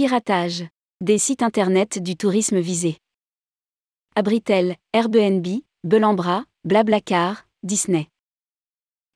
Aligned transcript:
Piratage. 0.00 0.64
Des 1.02 1.18
sites 1.18 1.42
internet 1.42 2.02
du 2.02 2.16
tourisme 2.16 2.58
visés. 2.58 2.96
Abritel, 4.16 4.76
Airbnb, 4.94 5.46
Belambra, 5.84 6.46
Blablacar, 6.64 7.46
Disney. 7.64 8.08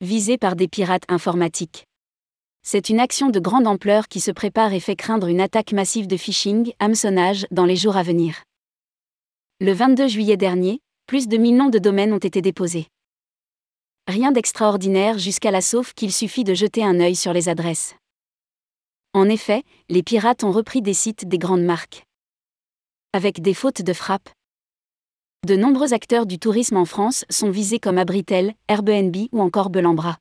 Visés 0.03 0.37
par 0.37 0.57
des 0.57 0.69
pirates 0.69 1.07
informatiques. 1.09 1.87
C'est 2.63 2.91
une 2.91 3.01
action 3.01 3.31
de 3.31 3.41
grande 3.41 3.67
ampleur 3.67 4.09
qui 4.09 4.21
se 4.21 4.31
prépare 4.31 4.75
et 4.75 4.79
fait 4.79 4.95
craindre 4.95 5.29
une 5.29 5.41
attaque 5.41 5.73
massive 5.73 6.07
de 6.07 6.19
phishing, 6.19 6.75
hameçonnage, 6.81 7.47
dans 7.51 7.65
les 7.65 7.77
jours 7.77 7.97
à 7.97 8.03
venir. 8.03 8.43
Le 9.61 9.73
22 9.73 10.07
juillet 10.07 10.37
dernier, 10.37 10.81
plus 11.07 11.29
de 11.29 11.39
1000 11.39 11.57
noms 11.57 11.71
de 11.71 11.79
domaines 11.79 12.13
ont 12.13 12.19
été 12.19 12.43
déposés. 12.43 12.89
Rien 14.07 14.33
d'extraordinaire 14.33 15.19
jusqu'à 15.19 15.51
la 15.51 15.63
sauf 15.63 15.95
qu'il 15.95 16.13
suffit 16.13 16.45
de 16.45 16.53
jeter 16.53 16.85
un 16.85 17.01
œil 17.01 17.17
sur 17.17 17.33
les 17.33 17.49
adresses. 17.49 17.95
En 19.17 19.29
effet, 19.29 19.63
les 19.89 20.03
pirates 20.03 20.43
ont 20.43 20.51
repris 20.51 20.83
des 20.83 20.93
sites 20.93 21.29
des 21.29 21.39
grandes 21.39 21.63
marques. 21.63 22.05
Avec 23.13 23.41
des 23.41 23.55
fautes 23.55 23.81
de 23.81 23.93
frappe. 23.93 24.29
De 25.47 25.55
nombreux 25.55 25.95
acteurs 25.95 26.27
du 26.27 26.41
tourisme 26.41 26.77
en 26.77 26.85
France 26.85 27.25
sont 27.31 27.49
visés 27.49 27.79
comme 27.79 27.97
Abritel, 27.97 28.55
Airbnb 28.67 29.15
ou 29.31 29.41
encore 29.41 29.71
Belambra. 29.71 30.19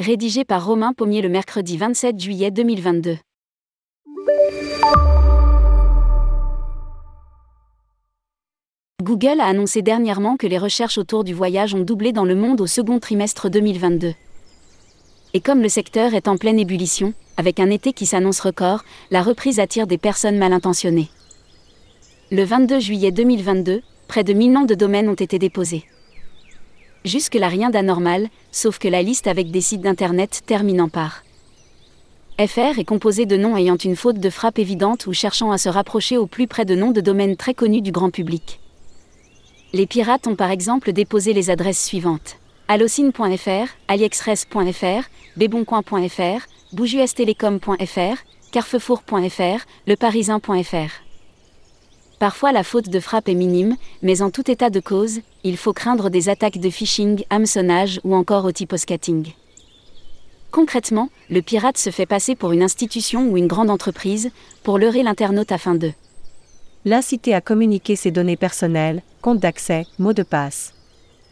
Rédigé 0.00 0.44
par 0.44 0.66
Romain 0.66 0.92
Pommier 0.92 1.22
le 1.22 1.28
mercredi 1.28 1.76
27 1.76 2.18
juillet 2.18 2.50
2022. 2.50 3.16
Google 9.04 9.38
a 9.40 9.46
annoncé 9.46 9.82
dernièrement 9.82 10.36
que 10.36 10.48
les 10.48 10.58
recherches 10.58 10.98
autour 10.98 11.22
du 11.22 11.32
voyage 11.32 11.74
ont 11.74 11.84
doublé 11.84 12.12
dans 12.12 12.24
le 12.24 12.34
monde 12.34 12.60
au 12.60 12.66
second 12.66 12.98
trimestre 12.98 13.48
2022. 13.48 14.14
Et 15.34 15.40
comme 15.40 15.62
le 15.62 15.68
secteur 15.68 16.14
est 16.14 16.28
en 16.28 16.36
pleine 16.36 16.58
ébullition, 16.58 17.12
avec 17.36 17.60
un 17.60 17.70
été 17.70 17.92
qui 17.92 18.06
s'annonce 18.06 18.40
record, 18.40 18.84
la 19.10 19.22
reprise 19.22 19.60
attire 19.60 19.86
des 19.86 19.98
personnes 19.98 20.38
mal 20.38 20.52
intentionnées. 20.52 21.08
Le 22.30 22.44
22 22.44 22.80
juillet 22.80 23.10
2022, 23.10 23.82
près 24.06 24.24
de 24.24 24.32
1000 24.32 24.52
noms 24.52 24.64
de 24.64 24.74
domaines 24.74 25.08
ont 25.08 25.14
été 25.14 25.38
déposés. 25.38 25.84
Jusque-là 27.04 27.48
rien 27.48 27.70
d'anormal, 27.70 28.28
sauf 28.52 28.78
que 28.78 28.88
la 28.88 29.02
liste 29.02 29.26
avec 29.26 29.50
des 29.50 29.60
sites 29.60 29.82
d'internet 29.82 30.42
terminant 30.46 30.88
par 30.88 31.22
FR 32.38 32.78
est 32.78 32.84
composée 32.84 33.26
de 33.26 33.36
noms 33.36 33.56
ayant 33.56 33.76
une 33.76 33.96
faute 33.96 34.20
de 34.20 34.30
frappe 34.30 34.58
évidente 34.58 35.06
ou 35.06 35.12
cherchant 35.12 35.50
à 35.50 35.58
se 35.58 35.68
rapprocher 35.68 36.16
au 36.16 36.26
plus 36.26 36.46
près 36.46 36.64
de 36.64 36.74
noms 36.74 36.92
de 36.92 37.00
domaines 37.00 37.36
très 37.36 37.54
connus 37.54 37.82
du 37.82 37.92
grand 37.92 38.10
public. 38.10 38.60
Les 39.72 39.86
pirates 39.86 40.26
ont 40.26 40.36
par 40.36 40.50
exemple 40.50 40.92
déposé 40.92 41.32
les 41.32 41.50
adresses 41.50 41.84
suivantes. 41.84 42.37
allocine.fr, 42.68 43.68
aliexpress.fr, 43.88 45.08
béboncoin.fr, 45.36 46.46
boujustelecom.fr, 46.72 48.16
carrefour.fr, 48.52 49.64
leparisin.fr. 49.86 50.90
Parfois 52.18 52.52
la 52.52 52.64
faute 52.64 52.88
de 52.88 53.00
frappe 53.00 53.28
est 53.28 53.34
minime, 53.34 53.76
mais 54.02 54.22
en 54.22 54.30
tout 54.30 54.50
état 54.50 54.70
de 54.70 54.80
cause, 54.80 55.20
il 55.44 55.56
faut 55.56 55.72
craindre 55.72 56.10
des 56.10 56.28
attaques 56.28 56.58
de 56.58 56.68
phishing, 56.68 57.24
hameçonnage 57.30 58.00
ou 58.04 58.14
encore 58.14 58.44
au 58.44 58.52
typoscatting. 58.52 59.32
Concrètement, 60.50 61.10
le 61.30 61.40
pirate 61.42 61.78
se 61.78 61.90
fait 61.90 62.06
passer 62.06 62.34
pour 62.34 62.52
une 62.52 62.62
institution 62.62 63.30
ou 63.30 63.36
une 63.36 63.46
grande 63.46 63.70
entreprise, 63.70 64.30
pour 64.62 64.78
leurrer 64.78 65.02
l'internaute 65.02 65.52
afin 65.52 65.74
de 65.74 65.92
l'inciter 66.84 67.34
à 67.34 67.40
communiquer 67.40 67.96
ses 67.96 68.10
données 68.10 68.36
personnelles, 68.36 69.02
compte 69.22 69.38
d'accès, 69.38 69.86
mot 69.98 70.12
de 70.12 70.22
passe 70.22 70.74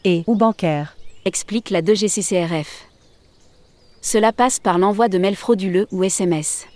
et 0.05 0.23
ou 0.27 0.37
bancaire, 0.37 0.96
explique 1.27 1.71
la 1.71 1.83
2GCCRF. 1.83 2.67
Cela 4.01 4.33
passe 4.33 4.61
par 4.61 4.79
l'envoi 4.79 5.09
de 5.09 5.19
mails 5.19 5.37
frauduleux 5.37 5.89
ou 5.91 6.05
SMS. 6.05 6.67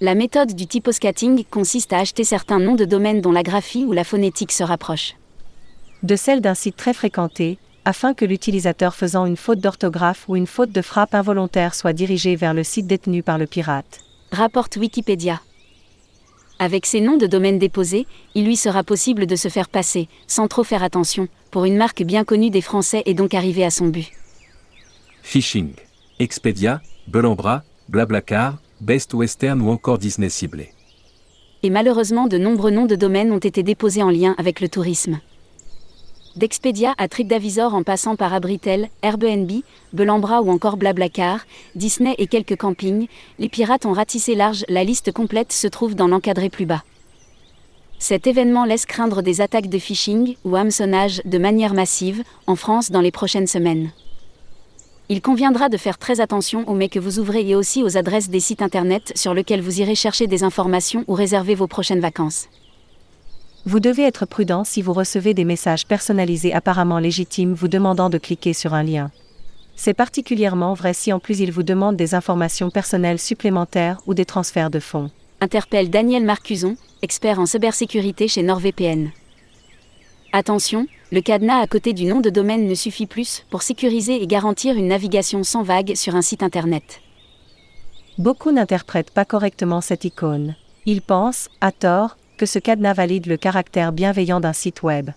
La 0.00 0.14
méthode 0.14 0.54
du 0.54 0.66
typoscatting 0.66 1.44
consiste 1.44 1.92
à 1.92 1.98
acheter 1.98 2.24
certains 2.24 2.60
noms 2.60 2.76
de 2.76 2.84
domaines 2.84 3.20
dont 3.20 3.32
la 3.32 3.42
graphie 3.42 3.84
ou 3.84 3.92
la 3.92 4.04
phonétique 4.04 4.52
se 4.52 4.62
rapproche 4.62 5.14
de 6.02 6.16
celle 6.16 6.40
d'un 6.40 6.54
site 6.54 6.76
très 6.76 6.94
fréquenté, 6.94 7.58
afin 7.84 8.14
que 8.14 8.24
l'utilisateur 8.24 8.94
faisant 8.94 9.26
une 9.26 9.36
faute 9.36 9.60
d'orthographe 9.60 10.24
ou 10.28 10.36
une 10.36 10.46
faute 10.46 10.72
de 10.72 10.82
frappe 10.82 11.14
involontaire 11.14 11.74
soit 11.74 11.92
dirigé 11.92 12.36
vers 12.36 12.54
le 12.54 12.64
site 12.64 12.86
détenu 12.86 13.22
par 13.22 13.38
le 13.38 13.46
pirate. 13.46 14.00
Rapporte 14.32 14.76
Wikipédia. 14.76 15.40
Avec 16.62 16.84
ces 16.84 17.00
noms 17.00 17.16
de 17.16 17.26
domaines 17.26 17.58
déposés, 17.58 18.06
il 18.34 18.44
lui 18.44 18.54
sera 18.54 18.84
possible 18.84 19.24
de 19.24 19.34
se 19.34 19.48
faire 19.48 19.70
passer, 19.70 20.08
sans 20.26 20.46
trop 20.46 20.62
faire 20.62 20.82
attention, 20.82 21.26
pour 21.50 21.64
une 21.64 21.78
marque 21.78 22.02
bien 22.02 22.22
connue 22.22 22.50
des 22.50 22.60
Français 22.60 23.02
et 23.06 23.14
donc 23.14 23.32
arriver 23.32 23.64
à 23.64 23.70
son 23.70 23.86
but. 23.86 24.10
Phishing. 25.22 25.72
Expedia, 26.18 26.82
Belambra, 27.08 27.64
Blablacar, 27.88 28.58
Best 28.82 29.14
Western 29.14 29.58
ou 29.62 29.70
encore 29.70 29.96
Disney 29.96 30.28
ciblé. 30.28 30.74
Et 31.62 31.70
malheureusement 31.70 32.26
de 32.26 32.36
nombreux 32.36 32.70
noms 32.70 32.84
de 32.84 32.94
domaines 32.94 33.32
ont 33.32 33.38
été 33.38 33.62
déposés 33.62 34.02
en 34.02 34.10
lien 34.10 34.34
avec 34.36 34.60
le 34.60 34.68
tourisme. 34.68 35.18
D'Expedia 36.36 36.94
à 36.96 37.08
TripDavisor 37.08 37.74
en 37.74 37.82
passant 37.82 38.14
par 38.14 38.32
Abritel, 38.32 38.88
Airbnb, 39.02 39.50
Belambra 39.92 40.42
ou 40.42 40.50
encore 40.50 40.76
Blablacar, 40.76 41.40
Disney 41.74 42.14
et 42.18 42.28
quelques 42.28 42.56
campings, 42.56 43.08
les 43.40 43.48
pirates 43.48 43.84
ont 43.84 43.92
ratissé 43.92 44.36
large, 44.36 44.64
la 44.68 44.84
liste 44.84 45.10
complète 45.10 45.52
se 45.52 45.66
trouve 45.66 45.96
dans 45.96 46.06
l'encadré 46.06 46.48
plus 46.48 46.66
bas. 46.66 46.84
Cet 47.98 48.28
événement 48.28 48.64
laisse 48.64 48.86
craindre 48.86 49.22
des 49.22 49.40
attaques 49.40 49.68
de 49.68 49.78
phishing 49.78 50.36
ou 50.44 50.54
hameçonnage 50.54 51.20
de 51.24 51.36
manière 51.36 51.74
massive 51.74 52.22
en 52.46 52.54
France 52.54 52.92
dans 52.92 53.00
les 53.00 53.10
prochaines 53.10 53.48
semaines. 53.48 53.90
Il 55.08 55.22
conviendra 55.22 55.68
de 55.68 55.76
faire 55.76 55.98
très 55.98 56.20
attention 56.20 56.62
aux 56.68 56.74
mails 56.74 56.90
que 56.90 57.00
vous 57.00 57.18
ouvrez 57.18 57.46
et 57.48 57.56
aussi 57.56 57.82
aux 57.82 57.96
adresses 57.96 58.30
des 58.30 58.38
sites 58.38 58.62
internet 58.62 59.12
sur 59.16 59.34
lesquels 59.34 59.62
vous 59.62 59.80
irez 59.80 59.96
chercher 59.96 60.28
des 60.28 60.44
informations 60.44 61.04
ou 61.08 61.14
réserver 61.14 61.56
vos 61.56 61.66
prochaines 61.66 61.98
vacances. 61.98 62.46
Vous 63.66 63.80
devez 63.80 64.04
être 64.04 64.24
prudent 64.24 64.64
si 64.64 64.80
vous 64.80 64.94
recevez 64.94 65.34
des 65.34 65.44
messages 65.44 65.86
personnalisés 65.86 66.54
apparemment 66.54 66.98
légitimes 66.98 67.52
vous 67.52 67.68
demandant 67.68 68.08
de 68.08 68.16
cliquer 68.16 68.54
sur 68.54 68.72
un 68.72 68.82
lien. 68.82 69.10
C'est 69.76 69.94
particulièrement 69.94 70.74
vrai 70.74 70.94
si 70.94 71.12
en 71.12 71.18
plus 71.18 71.40
ils 71.40 71.52
vous 71.52 71.62
demandent 71.62 71.96
des 71.96 72.14
informations 72.14 72.70
personnelles 72.70 73.18
supplémentaires 73.18 73.98
ou 74.06 74.14
des 74.14 74.24
transferts 74.24 74.70
de 74.70 74.80
fonds. 74.80 75.10
Interpelle 75.40 75.90
Daniel 75.90 76.24
Marcuson, 76.24 76.76
expert 77.02 77.38
en 77.38 77.46
cybersécurité 77.46 78.28
chez 78.28 78.42
NordVPN. 78.42 79.10
Attention, 80.32 80.86
le 81.12 81.20
cadenas 81.20 81.60
à 81.60 81.66
côté 81.66 81.92
du 81.92 82.04
nom 82.04 82.20
de 82.20 82.30
domaine 82.30 82.66
ne 82.66 82.74
suffit 82.74 83.06
plus 83.06 83.44
pour 83.50 83.62
sécuriser 83.62 84.22
et 84.22 84.26
garantir 84.26 84.76
une 84.76 84.88
navigation 84.88 85.42
sans 85.44 85.62
vague 85.62 85.96
sur 85.96 86.14
un 86.14 86.22
site 86.22 86.42
internet. 86.42 87.00
Beaucoup 88.16 88.52
n'interprètent 88.52 89.10
pas 89.10 89.24
correctement 89.24 89.80
cette 89.80 90.04
icône. 90.04 90.54
Ils 90.86 91.02
pensent, 91.02 91.48
à 91.60 91.72
tort, 91.72 92.16
que 92.40 92.46
ce 92.46 92.58
cadenas 92.58 92.94
valide 92.94 93.26
le 93.26 93.36
caractère 93.36 93.92
bienveillant 93.92 94.40
d'un 94.40 94.54
site 94.54 94.82
web. 94.82 95.10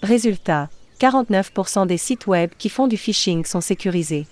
Résultat, 0.00 0.70
49% 1.00 1.88
des 1.88 1.96
sites 1.96 2.28
web 2.28 2.52
qui 2.56 2.68
font 2.68 2.86
du 2.86 2.96
phishing 2.96 3.44
sont 3.44 3.60
sécurisés. 3.60 4.28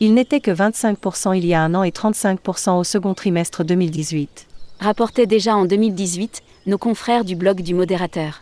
Il 0.00 0.14
n'était 0.14 0.40
que 0.40 0.50
25% 0.50 1.36
il 1.36 1.44
y 1.44 1.52
a 1.52 1.60
un 1.60 1.74
an 1.74 1.82
et 1.82 1.90
35% 1.90 2.78
au 2.78 2.84
second 2.84 3.12
trimestre 3.12 3.64
2018. 3.64 4.46
Rapportait 4.80 5.26
déjà 5.26 5.56
en 5.56 5.66
2018 5.66 6.40
nos 6.64 6.78
confrères 6.78 7.26
du 7.26 7.36
blog 7.36 7.60
du 7.60 7.74
modérateur. 7.74 8.40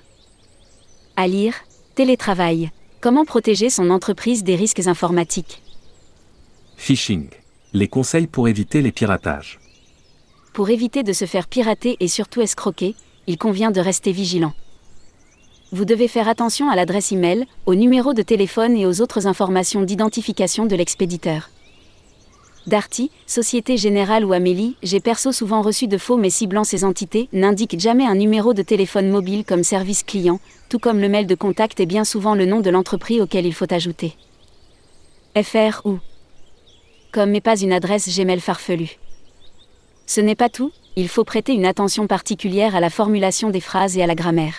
À 1.16 1.26
lire, 1.26 1.54
télétravail. 1.96 2.70
Comment 3.00 3.24
protéger 3.24 3.70
son 3.70 3.90
entreprise 3.90 4.44
des 4.44 4.54
risques 4.54 4.86
informatiques? 4.86 5.64
Phishing. 6.76 7.30
Les 7.72 7.88
conseils 7.88 8.28
pour 8.28 8.46
éviter 8.46 8.82
les 8.82 8.92
piratages. 8.92 9.58
Pour 10.52 10.70
éviter 10.70 11.02
de 11.02 11.12
se 11.12 11.24
faire 11.24 11.48
pirater 11.48 11.96
et 11.98 12.06
surtout 12.06 12.40
escroquer, 12.40 12.94
il 13.26 13.38
convient 13.38 13.70
de 13.70 13.80
rester 13.80 14.12
vigilant. 14.12 14.52
Vous 15.72 15.84
devez 15.84 16.08
faire 16.08 16.28
attention 16.28 16.70
à 16.70 16.76
l'adresse 16.76 17.12
email, 17.12 17.46
au 17.66 17.74
numéro 17.74 18.14
de 18.14 18.22
téléphone 18.22 18.76
et 18.76 18.86
aux 18.86 19.00
autres 19.00 19.26
informations 19.26 19.82
d'identification 19.82 20.66
de 20.66 20.76
l'expéditeur. 20.76 21.50
Darty, 22.66 23.10
Société 23.26 23.76
Générale 23.76 24.24
ou 24.24 24.32
Amélie, 24.32 24.76
j'ai 24.82 24.98
perso 24.98 25.30
souvent 25.30 25.62
reçu 25.62 25.86
de 25.86 25.98
faux 25.98 26.16
mais 26.16 26.30
ciblant 26.30 26.64
ces 26.64 26.84
entités, 26.84 27.28
n'indique 27.32 27.78
jamais 27.78 28.06
un 28.06 28.16
numéro 28.16 28.54
de 28.54 28.62
téléphone 28.62 29.08
mobile 29.08 29.44
comme 29.44 29.62
service 29.62 30.02
client, 30.02 30.40
tout 30.68 30.80
comme 30.80 31.00
le 31.00 31.08
mail 31.08 31.26
de 31.26 31.34
contact 31.36 31.78
est 31.78 31.86
bien 31.86 32.04
souvent 32.04 32.34
le 32.34 32.46
nom 32.46 32.60
de 32.60 32.70
l'entreprise 32.70 33.20
auquel 33.20 33.46
il 33.46 33.54
faut 33.54 33.72
ajouter. 33.72 34.16
FR 35.40 35.82
ou 35.84 35.98
comme 37.12 37.30
mais 37.30 37.40
pas 37.40 37.58
une 37.58 37.72
adresse 37.72 38.08
Gmail 38.14 38.40
farfelue. 38.40 38.98
Ce 40.06 40.20
n'est 40.20 40.36
pas 40.36 40.48
tout, 40.48 40.72
il 40.94 41.08
faut 41.08 41.24
prêter 41.24 41.52
une 41.52 41.66
attention 41.66 42.06
particulière 42.06 42.74
à 42.74 42.80
la 42.80 42.90
formulation 42.90 43.50
des 43.50 43.60
phrases 43.60 43.96
et 43.98 44.02
à 44.02 44.06
la 44.06 44.14
grammaire. 44.14 44.54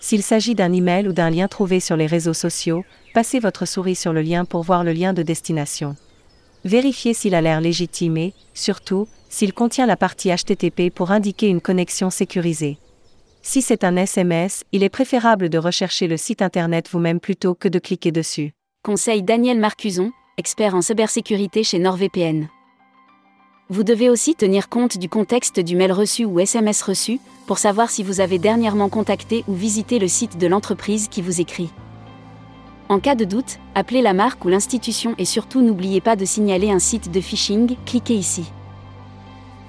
S'il 0.00 0.22
s'agit 0.22 0.54
d'un 0.54 0.72
email 0.72 1.08
ou 1.08 1.12
d'un 1.12 1.30
lien 1.30 1.48
trouvé 1.48 1.80
sur 1.80 1.96
les 1.96 2.06
réseaux 2.06 2.34
sociaux, 2.34 2.84
passez 3.14 3.38
votre 3.38 3.66
souris 3.66 3.94
sur 3.94 4.12
le 4.12 4.22
lien 4.22 4.44
pour 4.44 4.62
voir 4.62 4.84
le 4.84 4.92
lien 4.92 5.12
de 5.12 5.22
destination. 5.22 5.96
Vérifiez 6.64 7.14
s'il 7.14 7.34
a 7.34 7.40
l'air 7.40 7.60
légitime 7.60 8.16
et, 8.16 8.34
surtout, 8.54 9.06
s'il 9.28 9.52
contient 9.52 9.86
la 9.86 9.96
partie 9.96 10.30
HTTP 10.30 10.90
pour 10.94 11.10
indiquer 11.10 11.48
une 11.48 11.60
connexion 11.60 12.10
sécurisée. 12.10 12.78
Si 13.42 13.60
c'est 13.60 13.84
un 13.84 13.96
SMS, 13.96 14.64
il 14.72 14.82
est 14.82 14.88
préférable 14.88 15.50
de 15.50 15.58
rechercher 15.58 16.06
le 16.06 16.16
site 16.16 16.40
internet 16.40 16.88
vous-même 16.90 17.20
plutôt 17.20 17.54
que 17.54 17.68
de 17.68 17.78
cliquer 17.78 18.10
dessus. 18.10 18.52
Conseil 18.82 19.22
Daniel 19.22 19.58
Marcuson, 19.58 20.12
expert 20.38 20.74
en 20.74 20.80
cybersécurité 20.80 21.62
chez 21.62 21.78
NordVPN. 21.78 22.48
Vous 23.70 23.82
devez 23.82 24.10
aussi 24.10 24.34
tenir 24.34 24.68
compte 24.68 24.98
du 24.98 25.08
contexte 25.08 25.58
du 25.58 25.74
mail 25.74 25.90
reçu 25.90 26.26
ou 26.26 26.38
SMS 26.38 26.82
reçu, 26.82 27.18
pour 27.46 27.56
savoir 27.56 27.88
si 27.88 28.02
vous 28.02 28.20
avez 28.20 28.38
dernièrement 28.38 28.90
contacté 28.90 29.42
ou 29.48 29.54
visité 29.54 29.98
le 29.98 30.06
site 30.06 30.36
de 30.36 30.46
l'entreprise 30.46 31.08
qui 31.08 31.22
vous 31.22 31.40
écrit. 31.40 31.70
En 32.90 33.00
cas 33.00 33.14
de 33.14 33.24
doute, 33.24 33.58
appelez 33.74 34.02
la 34.02 34.12
marque 34.12 34.44
ou 34.44 34.48
l'institution 34.48 35.14
et 35.16 35.24
surtout 35.24 35.62
n'oubliez 35.62 36.02
pas 36.02 36.14
de 36.14 36.26
signaler 36.26 36.70
un 36.70 36.78
site 36.78 37.10
de 37.10 37.20
phishing, 37.22 37.76
cliquez 37.86 38.14
ici. 38.14 38.52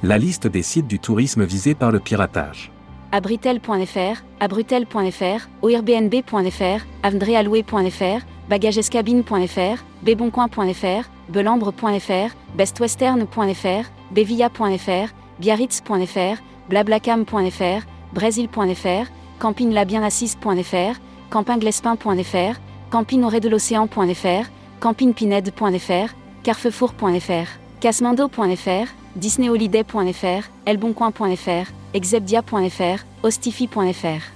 La 0.03 0.17
liste 0.17 0.47
des 0.47 0.61
sites 0.61 0.87
du 0.87 0.99
tourisme 0.99 1.45
visés 1.45 1.73
par 1.73 1.91
le 1.91 2.01
piratage. 2.01 2.73
abritel.fr, 3.13 4.23
abrutel.fr, 4.41 5.47
oirbnb.fr, 5.61 6.85
avndrealoué.fr, 7.01 8.25
bagagescabine.fr, 8.49 9.83
beboncoin.fr, 10.03 11.09
belambre.fr, 11.29 12.35
bestwestern.fr, 12.55 13.83
bevilla.fr, 14.11 15.07
biarritz.fr, 15.39 16.41
blablacam.fr, 16.69 17.85
brésil.fr, 18.13 19.05
campinglabienassis.fr, 19.39 20.99
campinglespin.fr, 21.31 22.59
campinauredelocéan.fr, 22.91 24.45
campingpined.fr, 24.81 26.13
carrefour.fr, 26.43 27.47
casmando.fr, 27.81 28.87
disneyholiday.fr, 29.15 30.41
elboncoin.fr, 30.65 31.71
exebdia.fr, 31.93 33.05
hostify.fr. 33.23 34.34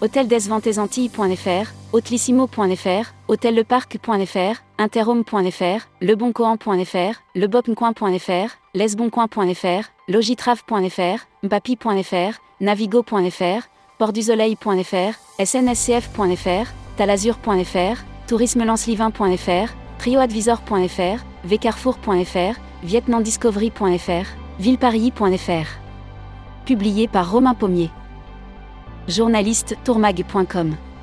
Hôtel-des-Ventes-Antilles.fr, 0.00 1.72
hôtelissimo.fr, 1.92 3.12
hôtelleparc.fr, 3.28 4.54
interhome.fr, 4.78 5.86
leboncoin.fr, 6.00 7.14
lebopncoin.fr, 7.34 8.48
lesboncoin.fr, 8.74 9.84
logitrave.fr, 10.08 11.18
mpapi.fr, 11.42 12.40
navigo.fr, 12.60 13.68
portdusoleil.fr, 13.98 15.44
snscf.fr, 15.44 16.66
talazur.fr, 16.96 18.04
tourismelancelivin.fr, 18.26 19.72
trioadvisor.fr, 19.98 21.24
vcarrefour.fr, 21.44 22.60
vietnamdiscovery.fr, 22.82 24.26
villeparis.fr. 24.58 25.80
Publié 26.66 27.08
par 27.08 27.30
Romain 27.30 27.54
Pommier. 27.54 27.90
Journaliste 29.08 29.76
tourmag.com 29.84 30.93